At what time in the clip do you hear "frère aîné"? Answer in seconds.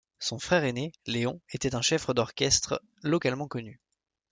0.39-0.93